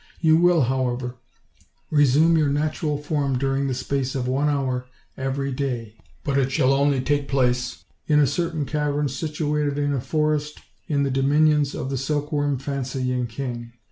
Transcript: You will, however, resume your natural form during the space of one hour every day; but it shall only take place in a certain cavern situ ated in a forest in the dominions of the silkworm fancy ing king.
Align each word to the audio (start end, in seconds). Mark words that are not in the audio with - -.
You 0.19 0.35
will, 0.35 0.61
however, 0.61 1.17
resume 1.91 2.35
your 2.35 2.49
natural 2.49 2.97
form 2.97 3.37
during 3.37 3.67
the 3.67 3.75
space 3.75 4.15
of 4.15 4.27
one 4.27 4.49
hour 4.49 4.87
every 5.15 5.51
day; 5.51 5.93
but 6.23 6.39
it 6.39 6.51
shall 6.51 6.73
only 6.73 7.01
take 7.01 7.27
place 7.27 7.85
in 8.07 8.19
a 8.19 8.25
certain 8.25 8.65
cavern 8.65 9.09
situ 9.09 9.55
ated 9.55 9.77
in 9.77 9.93
a 9.93 10.01
forest 10.01 10.59
in 10.87 11.03
the 11.03 11.11
dominions 11.11 11.75
of 11.75 11.91
the 11.91 11.99
silkworm 11.99 12.57
fancy 12.57 13.13
ing 13.13 13.27
king. 13.27 13.73